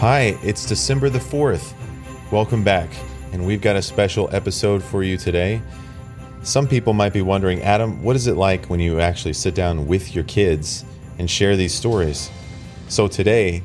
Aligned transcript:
Hi, 0.00 0.38
it's 0.42 0.66
December 0.66 1.08
the 1.08 1.18
4th. 1.18 1.72
Welcome 2.30 2.62
back, 2.62 2.90
and 3.32 3.46
we've 3.46 3.62
got 3.62 3.76
a 3.76 3.82
special 3.82 4.28
episode 4.30 4.82
for 4.82 5.02
you 5.02 5.16
today. 5.16 5.62
Some 6.42 6.68
people 6.68 6.92
might 6.92 7.14
be 7.14 7.22
wondering, 7.22 7.62
Adam, 7.62 8.02
what 8.02 8.14
is 8.14 8.26
it 8.26 8.36
like 8.36 8.66
when 8.66 8.78
you 8.78 9.00
actually 9.00 9.32
sit 9.32 9.54
down 9.54 9.86
with 9.86 10.14
your 10.14 10.24
kids 10.24 10.84
and 11.18 11.30
share 11.30 11.56
these 11.56 11.72
stories? 11.72 12.30
So 12.88 13.08
today, 13.08 13.62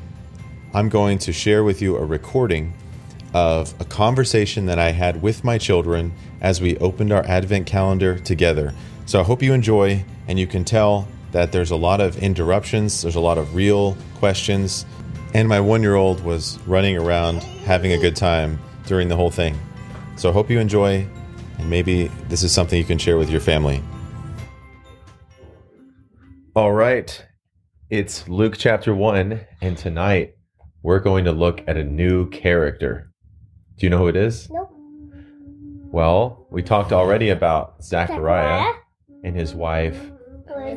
I'm 0.72 0.88
going 0.88 1.18
to 1.18 1.34
share 1.34 1.64
with 1.64 1.82
you 1.82 1.98
a 1.98 2.04
recording 2.06 2.72
of 3.34 3.78
a 3.78 3.84
conversation 3.84 4.64
that 4.66 4.78
I 4.78 4.92
had 4.92 5.20
with 5.20 5.44
my 5.44 5.58
children 5.58 6.14
as 6.40 6.62
we 6.62 6.78
opened 6.78 7.12
our 7.12 7.26
Advent 7.26 7.66
calendar 7.66 8.18
together. 8.18 8.72
So 9.04 9.20
I 9.20 9.22
hope 9.22 9.42
you 9.42 9.52
enjoy, 9.52 10.02
and 10.26 10.38
you 10.38 10.46
can 10.46 10.64
tell 10.64 11.06
that 11.32 11.52
there's 11.52 11.72
a 11.72 11.76
lot 11.76 12.00
of 12.00 12.16
interruptions, 12.22 13.02
there's 13.02 13.16
a 13.16 13.20
lot 13.20 13.36
of 13.36 13.54
real 13.54 13.98
questions, 14.14 14.86
and 15.34 15.48
my 15.48 15.60
one 15.60 15.82
year 15.82 15.94
old 15.94 16.22
was 16.24 16.58
running 16.66 16.96
around 16.96 17.42
having 17.64 17.92
a 17.92 17.98
good 17.98 18.16
time 18.16 18.58
during 18.86 19.08
the 19.08 19.16
whole 19.16 19.30
thing. 19.30 19.58
So 20.16 20.28
I 20.28 20.32
hope 20.32 20.50
you 20.50 20.58
enjoy, 20.58 21.06
and 21.58 21.70
maybe 21.70 22.08
this 22.28 22.42
is 22.42 22.52
something 22.52 22.78
you 22.78 22.84
can 22.84 22.98
share 22.98 23.16
with 23.16 23.30
your 23.30 23.40
family. 23.40 23.82
All 26.54 26.72
right, 26.72 27.24
it's 27.88 28.28
Luke 28.28 28.56
chapter 28.58 28.94
1, 28.94 29.40
and 29.62 29.78
tonight 29.78 30.34
we're 30.82 31.00
going 31.00 31.24
to 31.24 31.32
look 31.32 31.62
at 31.66 31.78
a 31.78 31.84
new 31.84 32.28
character. 32.28 33.10
Do 33.78 33.86
you 33.86 33.90
know 33.90 33.98
who 33.98 34.08
it 34.08 34.16
is? 34.16 34.50
Nope. 34.50 34.68
Well, 35.92 36.46
we 36.50 36.62
talked 36.62 36.92
already 36.92 37.30
about 37.30 37.82
Zachariah 37.82 38.60
Zachariah? 38.62 38.74
and 39.24 39.36
his 39.36 39.54
wife. 39.54 40.10
Mary. 40.46 40.74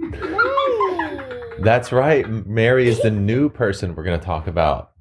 Mary. 0.00 1.46
That's 1.62 1.92
right, 1.92 2.26
Mary 2.46 2.88
is 2.88 3.02
the 3.02 3.10
new 3.10 3.50
person 3.50 3.94
we're 3.94 4.04
going 4.04 4.18
to 4.18 4.24
talk 4.24 4.46
about. 4.46 4.92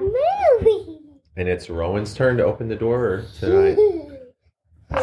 Mary. 0.00 0.98
And 1.36 1.48
it's 1.48 1.68
Rowan's 1.68 2.14
turn 2.14 2.38
to 2.38 2.44
open 2.44 2.68
the 2.68 2.76
door 2.76 3.24
tonight. 3.38 3.76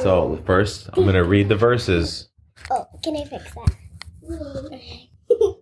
So, 0.02 0.42
first, 0.48 0.90
I'm 0.94 1.04
going 1.04 1.14
to 1.14 1.26
read 1.26 1.48
the 1.48 1.56
verses. 1.56 2.30
Oh, 2.72 2.88
can 3.04 3.16
I 3.18 3.24
fix 3.26 3.54
that? 3.54 3.76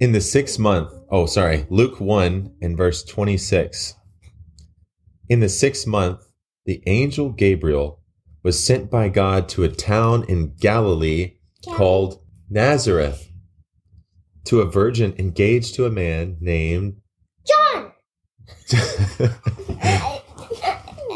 In 0.00 0.12
the 0.12 0.22
sixth 0.22 0.58
month, 0.58 0.92
oh, 1.10 1.26
sorry, 1.26 1.66
Luke 1.68 2.00
1 2.00 2.54
and 2.62 2.74
verse 2.74 3.04
26. 3.04 3.96
In 5.28 5.40
the 5.40 5.48
sixth 5.50 5.86
month, 5.86 6.26
the 6.64 6.82
angel 6.86 7.28
Gabriel 7.28 8.00
was 8.42 8.64
sent 8.64 8.90
by 8.90 9.10
God 9.10 9.46
to 9.50 9.64
a 9.64 9.68
town 9.68 10.24
in 10.26 10.54
Galilee 10.58 11.34
called 11.74 12.22
Nazareth 12.48 13.28
to 14.46 14.60
a 14.60 14.64
virgin 14.64 15.14
engaged 15.18 15.74
to 15.74 15.86
a 15.86 15.90
man 15.90 16.36
named 16.40 17.00
John. 17.46 17.92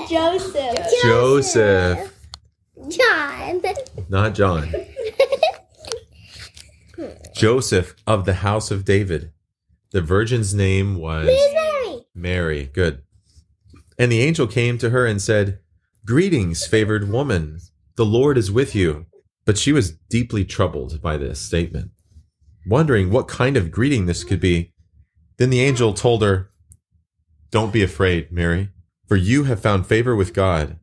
Joseph. 0.09 0.86
Joseph, 1.03 2.12
John. 2.89 3.62
not 4.08 4.34
John. 4.34 4.73
Joseph 7.34 7.95
of 8.06 8.25
the 8.25 8.34
house 8.34 8.70
of 8.70 8.84
David. 8.84 9.33
The 9.92 10.03
virgin's 10.03 10.55
name 10.55 10.97
was 10.97 11.27
Mary. 11.27 12.06
Mary. 12.14 12.70
Good. 12.73 13.03
And 13.98 14.11
the 14.11 14.20
angel 14.23 14.47
came 14.47 14.78
to 14.78 14.91
her 14.91 15.06
and 15.06 15.20
said, 15.23 15.58
Greetings, 16.05 16.67
favored 16.67 17.11
woman. 17.11 17.61
The 17.97 18.05
Lord 18.05 18.39
is 18.39 18.51
with 18.51 18.75
you. 18.75 19.06
But 19.45 19.58
she 19.58 19.73
was 19.73 19.92
deeply 20.11 20.45
troubled 20.45 21.01
by 21.01 21.17
this 21.17 21.41
statement, 21.41 21.91
wondering 22.66 23.11
what 23.11 23.28
kind 23.28 23.56
of 23.56 23.70
greeting 23.70 24.06
this 24.06 24.25
could 24.25 24.41
be. 24.41 24.72
Then 25.39 25.50
the 25.50 25.61
angel 25.61 25.94
told 25.94 26.22
her, 26.22 26.50
Don't 27.50 27.72
be 27.72 27.83
afraid, 27.83 28.30
Mary, 28.30 28.70
for 29.07 29.17
you 29.17 29.45
have 29.45 29.61
found 29.61 29.86
favor 29.86 30.14
with 30.14 30.34
God. 30.34 30.79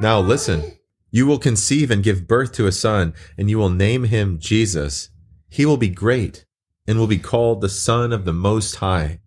Now 0.00 0.20
listen, 0.20 0.78
you 1.10 1.26
will 1.26 1.38
conceive 1.38 1.90
and 1.90 2.02
give 2.02 2.28
birth 2.28 2.52
to 2.52 2.66
a 2.66 2.72
son, 2.72 3.14
and 3.36 3.48
you 3.48 3.58
will 3.58 3.70
name 3.70 4.04
him 4.04 4.38
Jesus. 4.38 5.10
He 5.48 5.64
will 5.64 5.76
be 5.76 5.88
great 5.88 6.44
and 6.86 6.98
will 6.98 7.06
be 7.06 7.18
called 7.18 7.60
the 7.60 7.68
Son 7.68 8.12
of 8.12 8.24
the 8.24 8.32
Most 8.32 8.76
High. 8.76 9.20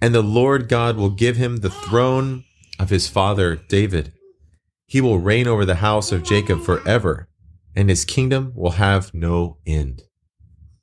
And 0.00 0.14
the 0.14 0.22
Lord 0.22 0.68
God 0.68 0.96
will 0.96 1.10
give 1.10 1.36
him 1.36 1.58
the 1.58 1.70
throne 1.70 2.44
of 2.78 2.90
his 2.90 3.08
father 3.08 3.56
David. 3.56 4.12
He 4.86 5.00
will 5.00 5.18
reign 5.18 5.46
over 5.46 5.64
the 5.64 5.76
house 5.76 6.12
of 6.12 6.22
Jacob 6.22 6.62
forever, 6.62 7.28
and 7.74 7.88
his 7.88 8.04
kingdom 8.04 8.52
will 8.54 8.72
have 8.72 9.14
no 9.14 9.58
end. 9.66 10.02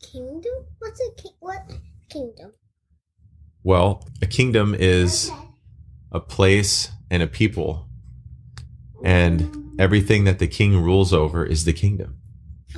Kingdom? 0.02 0.66
What's 0.80 1.00
a 1.00 1.22
ki- 1.22 1.36
what 1.40 1.72
kingdom? 2.10 2.54
Well, 3.64 4.08
a 4.22 4.26
kingdom 4.26 4.76
is 4.78 5.30
a 6.12 6.20
place 6.20 6.90
and 7.10 7.22
a 7.22 7.28
people, 7.28 7.88
and 9.04 9.42
mm. 9.42 9.76
everything 9.80 10.24
that 10.24 10.40
the 10.40 10.48
king 10.48 10.82
rules 10.82 11.14
over 11.14 11.46
is 11.46 11.66
the 11.66 11.74
kingdom. 11.74 12.18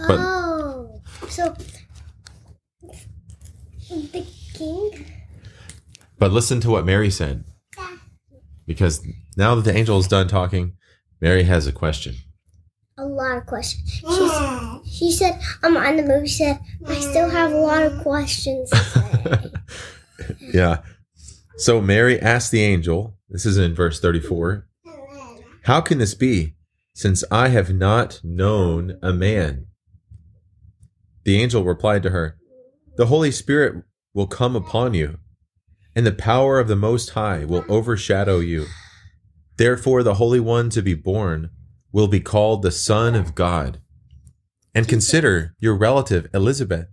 But- 0.08 0.20
oh, 0.20 1.02
so 1.30 1.56
the 3.90 4.26
king. 4.54 5.06
But 6.20 6.32
listen 6.32 6.60
to 6.62 6.70
what 6.70 6.86
Mary 6.86 7.10
said, 7.10 7.44
because 8.66 9.06
now 9.36 9.56
that 9.56 9.64
the 9.64 9.76
angel 9.76 10.00
is 10.00 10.08
done 10.08 10.28
talking, 10.28 10.78
Mary 11.22 11.44
has 11.44 11.68
a 11.68 11.72
question. 11.72 12.16
A 12.98 13.06
lot 13.06 13.38
of 13.38 13.46
questions. 13.48 13.90
She 13.90 14.28
said, 14.28 14.80
she 14.86 15.12
said, 15.12 15.42
um, 15.64 15.78
on 15.78 15.98
the 15.98 16.04
movie 16.04 16.28
said, 16.28 16.60
I 16.86 17.00
still 17.00 17.28
have 17.28 17.52
a 17.52 17.58
lot 17.58 17.84
of 17.84 18.00
questions. 18.04 18.70
to 18.70 19.52
yeah. 20.54 20.82
So 21.58 21.82
Mary 21.82 22.20
asked 22.20 22.52
the 22.52 22.62
angel, 22.64 23.18
this 23.30 23.48
is 23.48 23.58
in 23.58 23.74
verse 23.74 24.00
34, 24.00 24.68
How 25.64 25.82
can 25.82 25.98
this 25.98 26.14
be, 26.14 26.56
since 26.94 27.24
I 27.32 27.48
have 27.50 27.74
not 27.74 28.22
known 28.24 29.00
a 29.02 29.12
man? 29.12 29.66
The 31.24 31.42
angel 31.42 31.64
replied 31.64 32.04
to 32.04 32.12
her, 32.12 32.38
The 32.98 33.08
Holy 33.08 33.32
Spirit 33.32 33.84
will 34.14 34.28
come 34.28 34.56
upon 34.56 34.94
you, 34.94 35.18
and 35.96 36.06
the 36.06 36.12
power 36.12 36.60
of 36.60 36.68
the 36.68 36.76
Most 36.76 37.12
High 37.12 37.44
will 37.44 37.66
overshadow 37.68 38.40
you. 38.40 38.68
Therefore, 39.58 40.04
the 40.04 40.16
Holy 40.16 40.40
One 40.40 40.70
to 40.72 40.84
be 40.84 40.94
born 40.94 41.50
will 41.94 42.08
be 42.08 42.20
called 42.20 42.62
the 42.62 42.72
Son 42.72 43.16
of 43.16 43.36
God. 43.36 43.80
And 44.76 44.88
consider 44.88 45.56
your 45.60 45.76
relative 45.76 46.28
Elizabeth. 46.34 46.88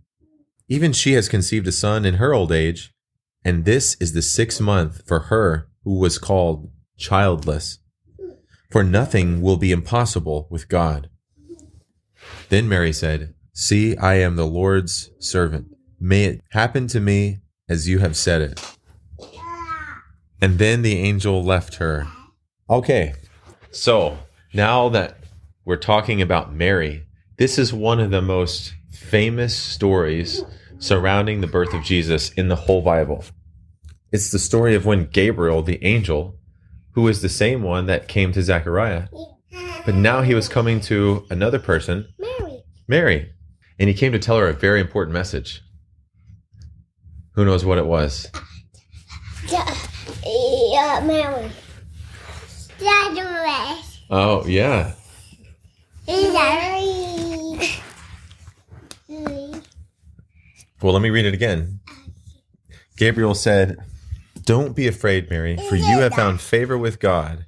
Even 0.69 0.93
she 0.93 1.15
has 1.15 1.29
conceived 1.29 1.67
a 1.67 1.73
son 1.73 2.05
in 2.05 2.15
her 2.15 2.33
old 2.33 2.53
age, 2.53 2.93
and 3.45 3.65
this 3.65 3.97
is 3.99 4.13
the 4.13 4.23
sixth 4.23 4.61
month 4.61 5.03
for 5.09 5.19
her 5.21 5.69
who 5.83 5.99
was 5.99 6.19
called 6.19 6.71
childless. 6.99 7.79
For 8.71 8.85
nothing 8.85 9.41
will 9.41 9.57
be 9.57 9.73
impossible 9.73 10.47
with 10.51 10.69
God. 10.69 11.09
Then 12.51 12.69
Mary 12.69 12.93
said, 12.93 13.35
See, 13.53 13.97
I 13.97 14.15
am 14.15 14.37
the 14.37 14.47
Lord's 14.47 15.11
servant. 15.19 15.69
May 15.99 16.25
it 16.25 16.41
happen 16.51 16.87
to 16.89 17.01
me 17.01 17.41
as 17.69 17.89
you 17.89 17.99
have 17.99 18.17
said 18.17 18.43
it. 18.43 18.77
And 20.41 20.59
then 20.59 20.83
the 20.83 20.99
angel 20.99 21.43
left 21.43 21.77
her. 21.77 22.07
Okay, 22.69 23.15
so 23.71 24.19
now 24.53 24.89
that 24.89 25.19
we're 25.65 25.77
talking 25.77 26.21
about 26.21 26.53
Mary, 26.53 27.05
this 27.37 27.59
is 27.59 27.73
one 27.73 28.01
of 28.01 28.11
the 28.11 28.23
most 28.23 28.75
famous 28.91 29.57
stories 29.57 30.43
surrounding 30.79 31.41
the 31.41 31.47
birth 31.47 31.73
of 31.75 31.85
Jesus 31.85 32.33
in 32.33 32.49
the 32.49 32.57
whole 32.57 32.83
Bible. 32.83 33.25
It's 34.13 34.31
the 34.31 34.39
story 34.39 34.75
of 34.75 34.87
when 34.87 35.07
Gabriel, 35.07 35.63
the 35.63 35.83
angel, 35.85 36.37
who 36.93 37.07
is 37.07 37.23
the 37.23 37.29
same 37.29 37.63
one 37.63 37.87
that 37.87 38.09
came 38.09 38.33
to 38.33 38.43
Zechariah, 38.43 39.09
but 39.87 39.95
now 39.95 40.23
he 40.23 40.35
was 40.35 40.49
coming 40.49 40.81
to 40.83 41.25
another 41.31 41.59
person, 41.59 42.09
Mary. 42.19 42.63
Mary, 42.89 43.33
and 43.79 43.89
he 43.89 43.95
came 43.95 44.13
to 44.13 44.19
tell 44.19 44.37
her 44.39 44.49
a 44.49 44.53
very 44.53 44.81
important 44.81 45.15
message. 45.15 45.63
Who 47.35 47.45
knows 47.45 47.65
what 47.65 47.79
it 47.79 47.87
was? 47.87 48.29
Yeah, 49.49 51.01
Mary. 51.07 51.51
Mary. 52.81 53.90
Oh, 54.11 54.45
yeah. 54.47 54.95
Well, 60.83 60.95
let 60.95 61.03
me 61.03 61.11
read 61.11 61.27
it 61.27 61.35
again. 61.35 61.81
Gabriel 62.97 63.35
said, 63.35 63.79
Don't 64.43 64.75
be 64.75 64.89
afraid, 64.89 65.31
Mary, 65.31 65.57
for 65.69 65.77
you 65.77 65.99
have 66.01 66.15
found 66.15 66.41
favor 66.41 66.77
with 66.77 66.99
God. 66.99 67.45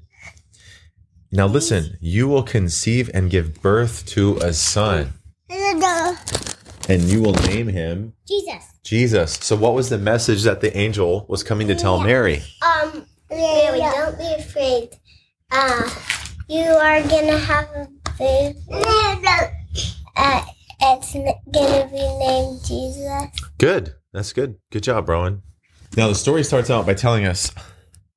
Now 1.33 1.47
listen, 1.47 1.97
you 2.01 2.29
will 2.29 2.43
conceive 2.43 3.11
and 3.15 3.31
give 3.31 3.61
birth 3.63 4.05
to 4.09 4.37
a 4.39 4.53
son, 4.53 5.15
and 5.49 7.03
you 7.05 7.23
will 7.23 7.33
name 7.33 7.69
him 7.69 8.13
Jesus. 8.29 8.65
Jesus. 8.85 9.33
So, 9.41 9.57
what 9.57 9.73
was 9.75 9.89
the 9.89 9.97
message 9.97 10.43
that 10.43 10.61
the 10.61 10.77
angel 10.77 11.25
was 11.29 11.43
coming 11.43 11.69
to 11.69 11.75
tell 11.75 12.01
Mary? 12.01 12.43
Um, 12.61 13.07
Mary, 13.31 13.79
don't 13.79 14.19
be 14.19 14.35
afraid. 14.39 14.91
Uh, 15.51 15.89
you 16.49 16.63
are 16.63 17.03
gonna 17.03 17.39
have 17.39 17.69
a 17.75 17.89
baby. 18.19 18.59
Uh, 20.17 20.45
it's 20.81 21.15
gonna 21.15 21.89
be 21.93 22.19
named 22.19 22.61
Jesus. 22.65 23.51
Good. 23.59 23.95
That's 24.13 24.33
good. 24.33 24.57
Good 24.71 24.83
job, 24.83 25.09
Rowan. 25.09 25.43
Now, 25.97 26.09
the 26.09 26.15
story 26.15 26.45
starts 26.45 26.71
out 26.71 26.87
by 26.87 26.95
telling 26.95 27.27
us 27.27 27.51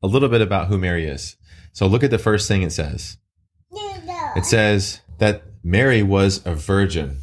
a 0.04 0.08
little 0.08 0.30
bit 0.30 0.42
about 0.42 0.68
who 0.68 0.78
Mary 0.78 1.06
is. 1.06 1.38
So, 1.74 1.88
look 1.88 2.04
at 2.04 2.12
the 2.12 2.18
first 2.18 2.48
thing 2.48 2.62
it 2.62 2.72
says. 2.72 3.18
It 4.36 4.46
says 4.46 5.02
that 5.20 5.44
Mary 5.64 6.04
was 6.04 6.46
a 6.46 6.56
virgin. 6.56 7.18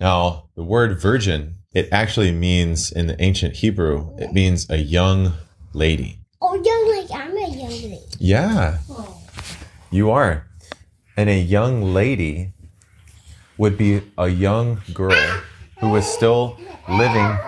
Now, 0.00 0.48
the 0.56 0.64
word 0.64 1.00
virgin, 1.00 1.56
it 1.72 1.88
actually 1.92 2.32
means 2.32 2.90
in 2.90 3.06
the 3.06 3.20
ancient 3.22 3.56
Hebrew, 3.56 4.14
it 4.18 4.32
means 4.32 4.68
a 4.68 4.78
young 4.78 5.34
lady. 5.72 6.18
Oh, 6.40 6.54
young 6.54 6.96
like 6.96 7.10
I'm 7.20 7.36
a 7.36 7.48
young 7.48 7.70
lady. 7.70 8.00
Yeah, 8.18 8.78
you 9.92 10.10
are. 10.10 10.46
And 11.16 11.28
a 11.28 11.38
young 11.38 11.92
lady 11.92 12.54
would 13.58 13.76
be 13.76 14.02
a 14.18 14.28
young 14.28 14.80
girl 14.92 15.40
who 15.78 15.90
was 15.90 16.06
still 16.06 16.58
living 16.88 17.38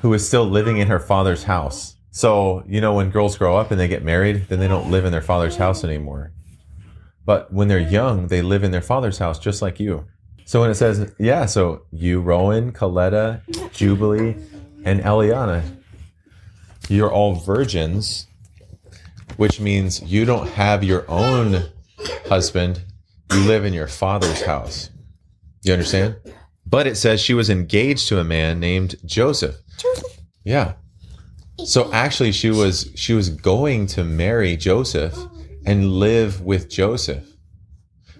who 0.00 0.12
is 0.12 0.26
still 0.26 0.44
living 0.44 0.78
in 0.78 0.88
her 0.88 1.00
father's 1.00 1.44
house. 1.44 1.96
So, 2.10 2.62
you 2.66 2.80
know, 2.80 2.94
when 2.94 3.10
girls 3.10 3.36
grow 3.36 3.56
up 3.56 3.70
and 3.70 3.80
they 3.80 3.88
get 3.88 4.04
married, 4.04 4.48
then 4.48 4.58
they 4.58 4.68
don't 4.68 4.90
live 4.90 5.04
in 5.04 5.12
their 5.12 5.22
father's 5.22 5.56
house 5.56 5.84
anymore. 5.84 6.32
But 7.24 7.52
when 7.52 7.68
they're 7.68 7.78
young, 7.78 8.28
they 8.28 8.40
live 8.40 8.62
in 8.62 8.70
their 8.70 8.82
father's 8.82 9.18
house 9.18 9.38
just 9.38 9.62
like 9.62 9.80
you. 9.80 10.06
So 10.44 10.60
when 10.60 10.70
it 10.70 10.76
says, 10.76 11.12
yeah, 11.18 11.46
so 11.46 11.82
you, 11.90 12.20
Rowan, 12.20 12.72
Coletta, 12.72 13.42
Jubilee, 13.72 14.36
and 14.84 15.00
Eliana, 15.00 15.62
you're 16.88 17.10
all 17.10 17.34
virgins, 17.34 18.28
which 19.36 19.60
means 19.60 20.02
you 20.02 20.24
don't 20.24 20.48
have 20.48 20.82
your 20.84 21.04
own 21.08 21.64
husband. 22.26 22.82
You 23.32 23.40
live 23.40 23.64
in 23.64 23.72
your 23.72 23.88
father's 23.88 24.42
house. 24.42 24.90
You 25.62 25.72
understand? 25.72 26.16
But 26.64 26.86
it 26.86 26.96
says 26.96 27.20
she 27.20 27.34
was 27.34 27.50
engaged 27.50 28.08
to 28.08 28.18
a 28.18 28.24
man 28.24 28.60
named 28.60 28.96
Joseph. 29.04 29.56
Joseph. 29.78 30.20
Yeah. 30.44 30.74
So 31.64 31.92
actually 31.92 32.32
she 32.32 32.50
was 32.50 32.90
she 32.94 33.14
was 33.14 33.30
going 33.30 33.86
to 33.88 34.04
marry 34.04 34.56
Joseph 34.56 35.16
and 35.64 35.92
live 35.94 36.40
with 36.42 36.68
Joseph. 36.68 37.24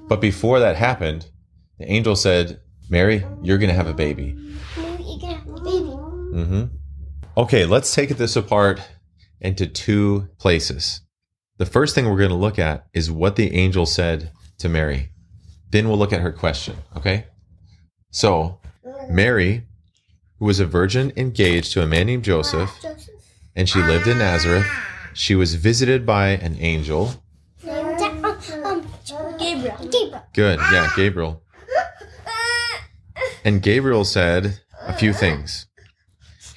But 0.09 0.21
before 0.21 0.61
that 0.61 0.77
happened, 0.77 1.29
the 1.79 1.91
angel 1.91 2.17
said, 2.17 2.61
"Mary, 2.89 3.25
you're 3.43 3.59
going 3.59 3.69
to 3.69 3.75
have 3.75 3.89
a 3.89 3.95
baby." 3.95 4.37
Maybe 4.77 5.03
you 5.05 5.19
can 5.21 5.31
have 5.31 5.49
a 5.49 5.61
baby. 5.61 5.87
Mhm. 6.35 6.71
Okay, 7.37 7.67
let's 7.67 7.95
take 7.95 8.11
this 8.17 8.37
apart 8.37 8.81
into 9.41 9.67
two 9.67 10.29
places. 10.39 11.01
The 11.59 11.67
first 11.67 11.95
thing 11.95 12.07
we're 12.07 12.19
going 12.19 12.29
to 12.31 12.37
look 12.37 12.59
at 12.59 12.87
is 12.93 13.11
what 13.11 13.37
the 13.37 13.55
angel 13.55 13.87
said 13.87 14.31
to 14.59 14.69
Mary. 14.69 15.11
Then 15.71 15.89
we'll 15.89 15.99
look 15.99 16.13
at 16.13 16.21
her 16.21 16.33
question, 16.33 16.77
okay? 16.97 17.27
So, 18.11 18.61
Mary, 19.09 19.65
who 20.39 20.45
was 20.45 20.61
a 20.61 20.67
virgin 20.67 21.13
engaged 21.17 21.73
to 21.73 21.83
a 21.83 21.87
man 21.87 22.07
named 22.07 22.25
Joseph, 22.25 22.71
and 23.55 23.69
she 23.69 23.81
lived 23.81 24.07
in 24.07 24.19
Nazareth. 24.19 24.67
She 25.15 25.35
was 25.35 25.55
visited 25.55 26.05
by 26.05 26.29
an 26.29 26.57
angel. 26.61 27.23
Gabriel. 27.63 28.39
Gabriel. 29.39 30.23
Good, 30.35 30.59
yeah, 30.71 30.91
Gabriel. 30.95 31.43
And 33.45 33.63
Gabriel 33.63 34.05
said 34.05 34.61
a 34.83 34.93
few 34.93 35.15
things. 35.15 35.67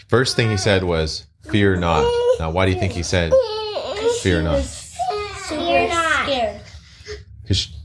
First 0.09 0.35
thing 0.35 0.49
he 0.49 0.57
said 0.57 0.83
was, 0.83 1.27
Fear 1.43 1.77
not. 1.77 2.03
Now, 2.39 2.51
why 2.51 2.65
do 2.65 2.73
you 2.73 2.79
think 2.79 2.93
he 2.93 3.03
said, 3.03 3.31
Fear 4.21 4.41
not? 4.41 4.78
Fear 6.29 6.53
not. 7.47 7.55
she- 7.55 7.75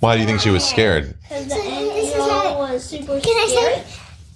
why 0.00 0.14
do 0.16 0.20
you 0.20 0.26
think 0.26 0.40
she 0.40 0.50
was 0.50 0.64
scared? 0.64 1.16
Because 1.22 1.46
the 1.46 1.54
So 1.54 1.62
angel 1.62 2.58
was 2.58 2.84
super 2.84 3.20
Can 3.20 3.36
I 3.36 3.46
say? 3.48 3.84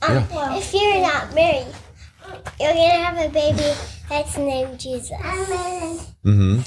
Um, 0.06 0.56
If 0.56 0.72
you're 0.72 1.02
not 1.02 1.34
married, 1.34 1.66
you're 2.60 2.72
gonna 2.72 3.04
have 3.04 3.18
a 3.18 3.28
baby 3.28 3.74
that's 4.08 4.36
named 4.38 4.78
Jesus. 4.78 5.18
hmm 6.22 6.60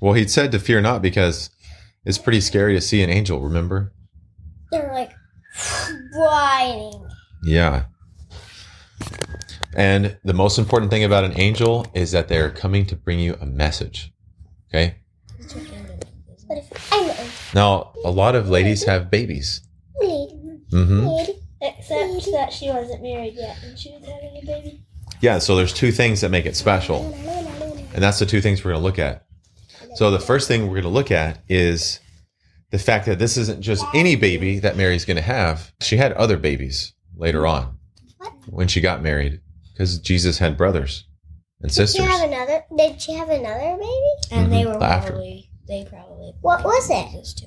Well, 0.00 0.14
he 0.14 0.26
said 0.28 0.52
to 0.52 0.58
fear 0.58 0.80
not 0.80 1.02
because 1.02 1.50
it's 2.04 2.18
pretty 2.18 2.40
scary 2.40 2.74
to 2.74 2.80
see 2.80 3.02
an 3.02 3.10
angel, 3.10 3.40
remember? 3.40 3.92
They're 4.70 4.92
like 4.92 5.12
riding. 6.16 7.06
Yeah. 7.44 7.84
And 9.76 10.16
the 10.24 10.32
most 10.32 10.58
important 10.58 10.90
thing 10.90 11.04
about 11.04 11.24
an 11.24 11.38
angel 11.38 11.86
is 11.94 12.12
that 12.12 12.28
they're 12.28 12.50
coming 12.50 12.86
to 12.86 12.96
bring 12.96 13.18
you 13.18 13.36
a 13.40 13.46
message. 13.46 14.12
Okay? 14.70 14.96
But 16.48 16.58
if 16.58 16.92
I'm 16.92 17.08
an 17.10 17.16
Now, 17.54 17.92
a 18.04 18.10
lot 18.10 18.34
of 18.34 18.48
ladies 18.48 18.84
have 18.84 19.10
babies. 19.10 19.62
lady, 20.00 20.34
hmm 20.70 21.08
Except 21.60 22.30
that 22.32 22.52
she 22.52 22.68
wasn't 22.70 23.02
married 23.02 23.34
yet 23.34 23.56
and 23.62 23.78
she 23.78 23.90
was 23.90 24.04
having 24.04 24.36
a 24.42 24.46
baby. 24.46 24.82
Yeah, 25.20 25.38
so 25.38 25.56
there's 25.56 25.72
two 25.72 25.90
things 25.90 26.20
that 26.20 26.30
make 26.30 26.44
it 26.46 26.54
special. 26.54 27.12
And 27.94 28.02
that's 28.02 28.18
the 28.18 28.26
two 28.26 28.40
things 28.42 28.62
we're 28.62 28.72
going 28.72 28.82
to 28.82 28.84
look 28.84 28.98
at. 28.98 29.24
So 29.94 30.10
the 30.10 30.18
first 30.20 30.46
thing 30.48 30.62
we're 30.64 30.74
going 30.74 30.82
to 30.82 30.88
look 30.90 31.10
at 31.10 31.42
is 31.48 32.00
the 32.70 32.78
fact 32.78 33.06
that 33.06 33.18
this 33.18 33.38
isn't 33.38 33.62
just 33.62 33.84
any 33.94 34.16
baby 34.16 34.58
that 34.58 34.76
Mary's 34.76 35.06
going 35.06 35.16
to 35.16 35.22
have. 35.22 35.72
She 35.80 35.96
had 35.96 36.12
other 36.12 36.36
babies 36.36 36.92
later 37.16 37.46
on 37.46 37.78
when 38.50 38.68
she 38.68 38.82
got 38.82 39.02
married 39.02 39.40
because 39.72 39.98
Jesus 39.98 40.36
had 40.38 40.58
brothers 40.58 41.06
and 41.62 41.72
sisters. 41.72 41.94
Did 41.94 42.02
she 42.04 42.10
sisters. 42.10 42.20
have 42.20 42.30
another? 42.30 42.64
Did 42.76 43.00
she 43.00 43.12
have 43.14 43.30
another 43.30 43.76
baby? 43.78 43.90
And 44.30 44.52
they 44.52 44.62
Mhm. 44.64 44.74
were 44.76 44.82
After. 44.84 45.12
probably 45.12 45.48
they 45.68 45.84
probably 45.88 46.32
What 46.40 46.64
was 46.64 46.90
it? 46.90 47.10
Jesus 47.10 47.34
too. 47.34 47.46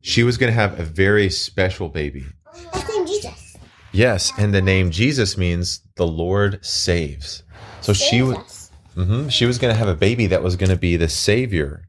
She 0.00 0.22
was 0.24 0.36
going 0.36 0.52
to 0.52 0.54
have 0.54 0.78
a 0.80 0.84
very 0.84 1.30
special 1.30 1.88
baby. 1.88 2.24
That's 2.72 2.88
named 2.88 3.06
Jesus. 3.06 3.56
Yes, 3.92 4.32
and 4.38 4.52
the 4.52 4.62
name 4.62 4.90
Jesus 4.90 5.36
means 5.38 5.80
the 5.96 6.06
Lord 6.06 6.64
saves. 6.64 7.42
So 7.82 7.92
she 7.92 8.18
Saves 8.18 8.28
was 8.28 8.36
us. 8.38 8.70
hmm 8.94 9.28
She 9.28 9.44
was 9.46 9.58
going 9.58 9.72
to 9.72 9.78
have 9.78 9.88
a 9.88 9.94
baby 9.94 10.26
that 10.28 10.42
was 10.42 10.56
going 10.56 10.70
to 10.70 10.76
be 10.76 10.96
the 10.96 11.08
Savior. 11.08 11.84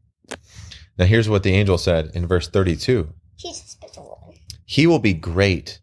Now, 0.98 1.06
here's 1.06 1.28
what 1.30 1.42
the 1.44 1.54
angel 1.54 1.78
said 1.80 2.12
in 2.14 2.28
verse 2.28 2.48
32 2.48 3.10
She's 3.38 3.64
a 3.64 3.68
special 3.68 4.20
one. 4.22 4.36
He 4.66 4.86
will 4.86 5.00
be 5.00 5.14
great 5.14 5.80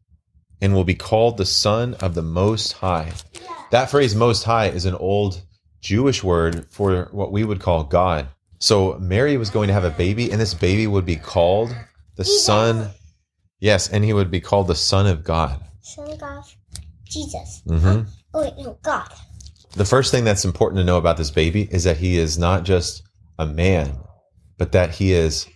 and 0.61 0.73
will 0.75 0.85
be 0.85 0.95
called 0.95 1.37
the 1.37 1.47
Son 1.47 1.95
of 1.95 2.15
the 2.15 2.23
Most 2.23 2.75
High. 2.75 3.13
Yeah. 3.33 3.41
That 3.71 3.91
phrase, 3.91 4.15
Most 4.15 4.45
High, 4.45 4.69
is 4.69 4.85
an 4.85 4.95
old 4.95 5.43
Jewish 5.81 6.23
word 6.23 6.67
for 6.71 7.09
what 7.13 7.33
we 7.33 7.45
would 7.45 7.61
call 7.61 7.85
God. 7.85 8.29
So, 8.61 8.99
Mary 8.99 9.37
was 9.39 9.51
going 9.51 9.69
to 9.69 9.75
have 9.75 9.85
a 9.85 9.91
baby, 9.91 10.31
and 10.31 10.41
this 10.41 10.55
baby 10.55 10.87
would 10.87 11.07
be 11.07 11.17
called 11.17 11.75
the 12.17 12.25
Son. 12.25 12.91
Yes, 13.59 13.89
and 13.89 14.05
he 14.05 14.13
would 14.13 14.31
be 14.31 14.41
called 14.41 14.69
the 14.69 14.75
Son 14.75 15.07
of 15.07 15.25
God. 15.25 15.61
Son 15.81 16.11
of 16.11 16.19
God. 16.19 16.45
Jesus. 17.05 17.63
hmm 17.67 18.03
Oh 18.33 18.43
wait, 18.43 18.55
no, 18.59 18.79
God. 18.83 19.09
The 19.75 19.85
first 19.85 20.11
thing 20.13 20.25
that's 20.25 20.45
important 20.45 20.79
to 20.79 20.85
know 20.85 20.99
about 20.99 21.17
this 21.17 21.31
baby 21.31 21.69
is 21.71 21.85
that 21.85 21.97
he 21.97 22.19
is 22.19 22.39
not 22.39 22.65
just 22.65 23.03
a 23.39 23.47
man, 23.47 23.99
but 24.59 24.73
that 24.73 24.91
he 24.91 25.13
is 25.13 25.47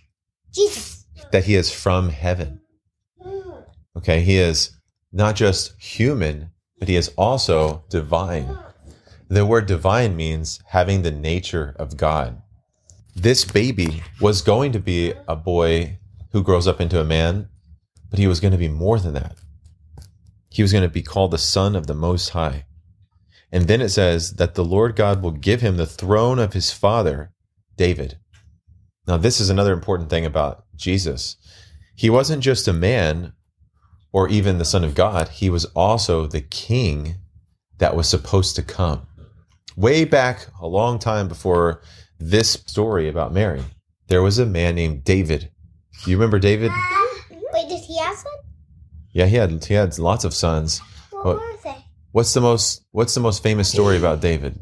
Jesus. 0.53 1.05
that 1.31 1.45
he 1.45 1.55
is 1.55 1.71
from 1.71 2.09
heaven. 2.09 2.59
Okay, 3.97 4.21
he 4.21 4.37
is 4.37 4.71
not 5.13 5.35
just 5.35 5.73
human, 5.81 6.51
but 6.79 6.87
he 6.89 6.95
is 6.95 7.09
also 7.17 7.85
divine. 7.89 8.57
The 9.29 9.45
word 9.45 9.65
divine 9.67 10.15
means 10.15 10.59
having 10.67 11.01
the 11.01 11.11
nature 11.11 11.75
of 11.79 11.95
God. 11.97 12.41
This 13.15 13.45
baby 13.45 14.03
was 14.19 14.41
going 14.41 14.73
to 14.73 14.79
be 14.79 15.13
a 15.27 15.35
boy 15.35 15.99
who 16.31 16.43
grows 16.43 16.67
up 16.67 16.81
into 16.81 16.99
a 16.99 17.05
man, 17.05 17.47
but 18.09 18.19
he 18.19 18.27
was 18.27 18.39
going 18.39 18.51
to 18.51 18.57
be 18.57 18.67
more 18.67 18.99
than 18.99 19.13
that. 19.13 19.37
He 20.49 20.61
was 20.61 20.71
going 20.71 20.83
to 20.83 20.89
be 20.89 21.01
called 21.01 21.31
the 21.31 21.37
Son 21.37 21.75
of 21.75 21.87
the 21.87 21.95
Most 21.95 22.29
High. 22.29 22.65
And 23.51 23.67
then 23.67 23.81
it 23.81 23.89
says 23.89 24.33
that 24.33 24.55
the 24.55 24.65
Lord 24.65 24.95
God 24.95 25.21
will 25.21 25.31
give 25.31 25.61
him 25.61 25.77
the 25.77 25.85
throne 25.85 26.39
of 26.39 26.53
his 26.53 26.71
father, 26.71 27.31
David. 27.77 28.17
Now, 29.07 29.17
this 29.17 29.39
is 29.39 29.49
another 29.49 29.73
important 29.73 30.09
thing 30.09 30.25
about 30.25 30.65
Jesus. 30.75 31.37
He 31.95 32.09
wasn't 32.09 32.43
just 32.43 32.67
a 32.67 32.73
man 32.73 33.33
or 34.15 34.29
even 34.29 34.57
the 34.57 34.65
Son 34.65 34.85
of 34.85 34.95
God, 34.95 35.27
he 35.27 35.49
was 35.49 35.65
also 35.75 36.25
the 36.25 36.39
king 36.39 37.15
that 37.79 37.97
was 37.97 38.07
supposed 38.07 38.55
to 38.55 38.63
come. 38.63 39.05
Way 39.75 40.05
back 40.05 40.47
a 40.61 40.67
long 40.67 40.99
time 40.99 41.27
before 41.27 41.81
this 42.19 42.51
story 42.65 43.09
about 43.09 43.33
Mary, 43.33 43.63
there 44.07 44.21
was 44.21 44.39
a 44.39 44.45
man 44.45 44.75
named 44.75 45.03
David. 45.03 45.51
You 46.05 46.15
remember 46.15 46.39
David? 46.39 46.71
Wait, 47.53 47.67
did 47.69 47.81
he 47.81 47.97
have 47.99 48.15
one? 48.15 48.33
Yeah, 49.11 49.25
he 49.25 49.35
had 49.35 49.63
he 49.65 49.73
had 49.73 49.97
lots 49.99 50.23
of 50.23 50.33
sons. 50.33 50.79
What 51.11 51.25
What- 51.25 51.35
were 51.37 51.57
they? 51.63 51.75
What's 52.11 52.33
the 52.33 52.41
most 52.41 52.85
what's 52.91 53.13
the 53.13 53.19
most 53.19 53.43
famous 53.43 53.69
story 53.69 53.97
about 53.97 54.21
David? 54.21 54.59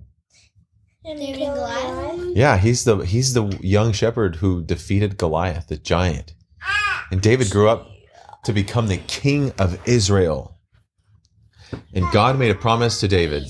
David 1.05 1.37
Goliath? 1.37 1.83
Goliath. 2.15 2.35
Yeah, 2.37 2.57
he's 2.57 2.83
the 2.83 2.97
he's 2.99 3.33
the 3.33 3.45
young 3.61 3.91
shepherd 3.91 4.37
who 4.37 4.63
defeated 4.63 5.17
Goliath, 5.17 5.67
the 5.67 5.77
giant. 5.77 6.33
And 7.11 7.21
David 7.21 7.51
grew 7.51 7.69
up 7.69 7.87
to 8.45 8.53
become 8.53 8.87
the 8.87 8.97
king 8.97 9.51
of 9.59 9.79
Israel. 9.87 10.57
And 11.93 12.09
God 12.11 12.39
made 12.39 12.51
a 12.51 12.55
promise 12.55 12.99
to 13.01 13.07
David. 13.07 13.43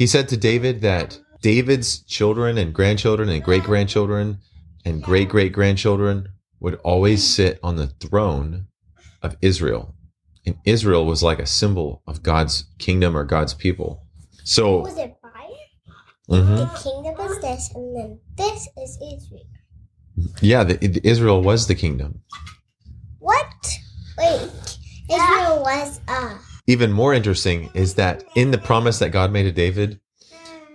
He 0.00 0.06
said 0.06 0.30
to 0.30 0.36
David 0.38 0.80
that 0.80 1.20
David's 1.42 1.98
children 2.04 2.56
and 2.56 2.72
grandchildren 2.72 3.28
and 3.28 3.44
great 3.44 3.64
grandchildren 3.64 4.38
and 4.86 5.02
great 5.02 5.28
great 5.28 5.52
grandchildren 5.52 6.26
would 6.58 6.76
always 6.76 7.22
sit 7.22 7.60
on 7.62 7.76
the 7.76 7.88
throne 7.88 8.68
of 9.20 9.36
Israel 9.42 9.94
and 10.46 10.56
Israel 10.64 11.04
was 11.04 11.22
like 11.22 11.38
a 11.38 11.44
symbol 11.44 12.02
of 12.06 12.22
God's 12.22 12.64
kingdom 12.78 13.14
or 13.14 13.24
God's 13.24 13.52
people. 13.52 14.06
So, 14.42 14.78
Was 14.78 14.96
it 14.96 15.14
fire? 15.20 15.66
mhm. 16.30 16.56
The 16.56 16.80
kingdom 16.82 17.20
is 17.30 17.38
this, 17.42 17.70
and 17.74 17.94
then 17.94 18.20
this 18.38 18.68
is 18.82 18.96
Israel. 19.14 19.44
yeah, 20.40 20.64
the, 20.64 20.76
the- 20.78 21.06
Israel 21.06 21.42
was 21.42 21.66
the 21.66 21.74
kingdom. 21.74 22.22
What? 23.18 23.52
Wait, 24.16 24.50
Israel 25.10 25.60
was 25.60 26.00
uh. 26.08 26.38
Even 26.66 26.92
more 26.92 27.14
interesting 27.14 27.70
is 27.74 27.94
that 27.94 28.24
in 28.34 28.50
the 28.50 28.58
promise 28.58 28.98
that 28.98 29.10
God 29.10 29.32
made 29.32 29.44
to 29.44 29.52
David, 29.52 30.00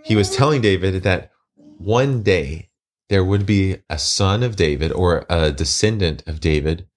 he 0.04 0.16
was 0.16 0.36
telling 0.36 0.62
David 0.62 1.04
that 1.04 1.32
one 1.78 2.24
day 2.24 2.70
there 3.10 3.24
would 3.24 3.46
be 3.46 3.78
a 3.90 4.00
son 4.00 4.44
of 4.44 4.56
David 4.56 4.92
or 4.92 5.26
a 5.30 5.52
descendant 5.52 6.24
of 6.28 6.40
David 6.40 6.88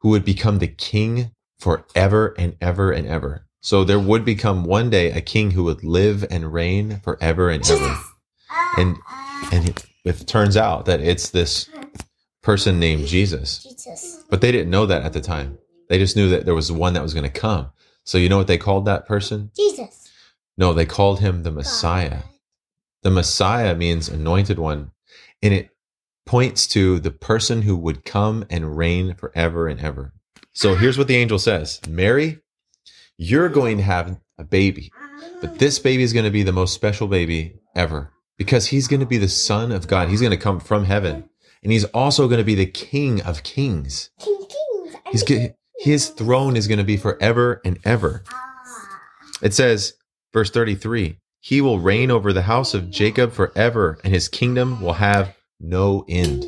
who 0.00 0.10
would 0.10 0.24
become 0.24 0.58
the 0.58 0.68
king 0.68 1.32
forever 1.58 2.34
and 2.38 2.56
ever 2.60 2.92
and 2.92 3.06
ever. 3.06 3.46
So 3.60 3.84
there 3.84 3.98
would 3.98 4.24
become 4.24 4.64
one 4.64 4.90
day 4.90 5.10
a 5.10 5.20
king 5.20 5.50
who 5.50 5.64
would 5.64 5.82
live 5.82 6.24
and 6.30 6.52
reign 6.52 7.00
forever 7.00 7.50
and 7.50 7.68
ever. 7.68 7.96
And 8.76 8.96
and 9.52 9.68
it, 9.68 9.86
it 10.04 10.26
turns 10.26 10.56
out 10.56 10.86
that 10.86 11.00
it's 11.00 11.30
this 11.30 11.68
person 12.42 12.78
named 12.78 13.06
Jesus. 13.06 13.64
Jesus. 13.64 14.24
But 14.30 14.40
they 14.40 14.52
didn't 14.52 14.70
know 14.70 14.86
that 14.86 15.02
at 15.02 15.12
the 15.12 15.20
time. 15.20 15.58
They 15.88 15.98
just 15.98 16.16
knew 16.16 16.28
that 16.30 16.44
there 16.44 16.54
was 16.54 16.70
one 16.70 16.92
that 16.94 17.02
was 17.02 17.14
going 17.14 17.30
to 17.30 17.40
come. 17.40 17.70
So 18.08 18.16
you 18.16 18.30
know 18.30 18.38
what 18.38 18.46
they 18.46 18.56
called 18.56 18.86
that 18.86 19.04
person? 19.04 19.50
Jesus. 19.54 20.10
No, 20.56 20.72
they 20.72 20.86
called 20.86 21.20
him 21.20 21.42
the 21.42 21.50
Messiah. 21.50 22.20
The 23.02 23.10
Messiah 23.10 23.74
means 23.74 24.08
anointed 24.08 24.58
one, 24.58 24.92
and 25.42 25.52
it 25.52 25.68
points 26.24 26.66
to 26.68 27.00
the 27.00 27.10
person 27.10 27.60
who 27.60 27.76
would 27.76 28.06
come 28.06 28.46
and 28.48 28.78
reign 28.78 29.14
forever 29.14 29.68
and 29.68 29.78
ever. 29.78 30.14
So 30.54 30.74
here's 30.74 30.96
what 30.96 31.06
the 31.06 31.16
angel 31.16 31.38
says 31.38 31.82
Mary, 31.86 32.40
you're 33.18 33.50
going 33.50 33.76
to 33.76 33.82
have 33.82 34.18
a 34.38 34.44
baby, 34.44 34.90
but 35.42 35.58
this 35.58 35.78
baby 35.78 36.02
is 36.02 36.14
going 36.14 36.24
to 36.24 36.30
be 36.30 36.42
the 36.42 36.50
most 36.50 36.72
special 36.72 37.08
baby 37.08 37.60
ever 37.76 38.10
because 38.38 38.68
he's 38.68 38.88
going 38.88 39.00
to 39.00 39.06
be 39.06 39.18
the 39.18 39.28
Son 39.28 39.70
of 39.70 39.86
God. 39.86 40.08
He's 40.08 40.22
going 40.22 40.30
to 40.30 40.38
come 40.38 40.60
from 40.60 40.86
heaven, 40.86 41.28
and 41.62 41.72
he's 41.72 41.84
also 41.84 42.26
going 42.26 42.38
to 42.38 42.42
be 42.44 42.54
the 42.54 42.64
King 42.64 43.20
of 43.20 43.42
Kings. 43.42 44.08
King 44.18 44.46
Kings. 44.48 44.96
He's 45.12 45.57
his 45.78 46.08
throne 46.08 46.56
is 46.56 46.66
going 46.66 46.78
to 46.78 46.84
be 46.84 46.96
forever 46.96 47.60
and 47.64 47.78
ever. 47.84 48.24
Ah. 48.32 48.48
It 49.42 49.54
says, 49.54 49.94
verse 50.32 50.50
33 50.50 51.18
He 51.40 51.60
will 51.60 51.78
reign 51.78 52.10
over 52.10 52.32
the 52.32 52.42
house 52.42 52.74
of 52.74 52.90
Jacob 52.90 53.32
forever, 53.32 53.98
and 54.02 54.12
his 54.12 54.28
kingdom 54.28 54.80
will 54.80 54.94
have 54.94 55.34
no 55.60 56.04
end. 56.08 56.46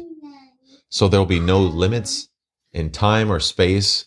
So 0.89 1.09
there 1.09 1.21
will 1.21 1.27
be 1.27 1.41
no 1.41 1.61
limits 1.61 2.29
in 2.73 2.91
time 2.91 3.31
or 3.31 3.41
space. 3.41 4.07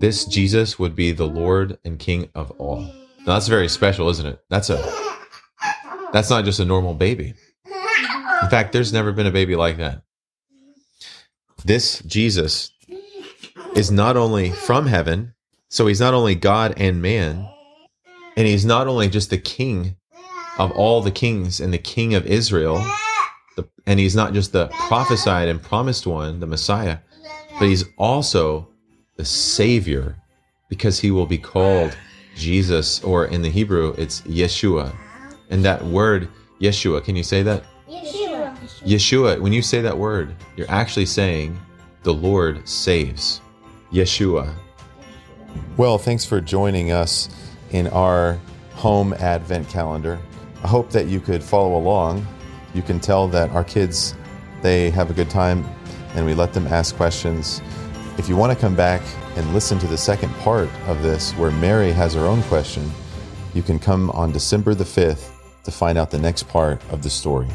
This 0.00 0.26
Jesus 0.26 0.78
would 0.78 0.94
be 0.94 1.12
the 1.12 1.26
Lord 1.26 1.78
and 1.84 1.98
King 1.98 2.28
of 2.34 2.50
all. 2.52 2.80
Now 2.80 3.34
that's 3.34 3.48
very 3.48 3.68
special, 3.68 4.08
isn't 4.10 4.26
it? 4.26 4.40
That's 4.50 4.70
a 4.70 4.76
that's 6.12 6.30
not 6.30 6.44
just 6.44 6.60
a 6.60 6.64
normal 6.64 6.94
baby. 6.94 7.34
In 8.42 8.50
fact, 8.50 8.72
there's 8.72 8.92
never 8.92 9.12
been 9.12 9.26
a 9.26 9.32
baby 9.32 9.56
like 9.56 9.78
that. 9.78 10.02
This 11.64 12.00
Jesus 12.02 12.70
is 13.74 13.90
not 13.90 14.16
only 14.16 14.50
from 14.50 14.86
heaven, 14.86 15.34
so 15.68 15.86
he's 15.86 16.00
not 16.00 16.14
only 16.14 16.34
God 16.34 16.74
and 16.76 17.02
man, 17.02 17.48
and 18.36 18.46
he's 18.46 18.64
not 18.64 18.86
only 18.86 19.08
just 19.08 19.30
the 19.30 19.38
king 19.38 19.96
of 20.58 20.70
all 20.72 21.00
the 21.00 21.10
kings 21.10 21.60
and 21.60 21.72
the 21.72 21.78
king 21.78 22.14
of 22.14 22.26
Israel, 22.26 22.84
the, 23.56 23.68
and 23.86 24.00
he's 24.00 24.16
not 24.16 24.32
just 24.32 24.52
the 24.52 24.68
prophesied 24.68 25.48
and 25.48 25.62
promised 25.62 26.06
one, 26.06 26.40
the 26.40 26.46
Messiah, 26.46 26.98
but 27.58 27.68
he's 27.68 27.84
also 27.96 28.68
the 29.16 29.24
Savior 29.24 30.16
because 30.68 31.00
he 31.00 31.10
will 31.10 31.26
be 31.26 31.38
called 31.38 31.96
Jesus, 32.36 33.02
or 33.02 33.26
in 33.26 33.42
the 33.42 33.50
Hebrew, 33.50 33.94
it's 33.98 34.20
Yeshua. 34.22 34.94
And 35.50 35.64
that 35.64 35.84
word, 35.84 36.28
Yeshua, 36.60 37.02
can 37.02 37.16
you 37.16 37.24
say 37.24 37.42
that? 37.42 37.64
Yeshua. 37.88 38.56
Yeshua, 38.84 39.40
when 39.40 39.52
you 39.52 39.62
say 39.62 39.80
that 39.80 39.96
word, 39.96 40.34
you're 40.56 40.70
actually 40.70 41.06
saying 41.06 41.58
the 42.04 42.14
Lord 42.14 42.66
saves. 42.68 43.40
Yeshua. 43.92 44.52
Well, 45.76 45.98
thanks 45.98 46.24
for 46.24 46.40
joining 46.40 46.92
us 46.92 47.28
in 47.70 47.86
our 47.88 48.38
home 48.74 49.12
Advent 49.14 49.68
calendar. 49.68 50.18
I 50.62 50.68
hope 50.68 50.90
that 50.90 51.06
you 51.06 51.20
could 51.20 51.42
follow 51.42 51.76
along. 51.76 52.26
You 52.74 52.82
can 52.82 53.00
tell 53.00 53.28
that 53.28 53.50
our 53.50 53.64
kids 53.64 54.14
they 54.62 54.90
have 54.90 55.10
a 55.10 55.14
good 55.14 55.30
time 55.30 55.64
and 56.14 56.26
we 56.26 56.34
let 56.34 56.52
them 56.52 56.66
ask 56.66 56.96
questions. 56.96 57.62
If 58.18 58.28
you 58.28 58.36
want 58.36 58.52
to 58.52 58.58
come 58.58 58.74
back 58.74 59.02
and 59.36 59.54
listen 59.54 59.78
to 59.78 59.86
the 59.86 59.96
second 59.96 60.32
part 60.36 60.68
of 60.86 61.02
this 61.02 61.32
where 61.32 61.52
Mary 61.52 61.92
has 61.92 62.14
her 62.14 62.26
own 62.26 62.42
question, 62.44 62.90
you 63.54 63.62
can 63.62 63.78
come 63.78 64.10
on 64.10 64.32
December 64.32 64.74
the 64.74 64.84
5th 64.84 65.30
to 65.64 65.70
find 65.70 65.96
out 65.96 66.10
the 66.10 66.18
next 66.18 66.48
part 66.48 66.82
of 66.90 67.02
the 67.02 67.10
story. 67.10 67.48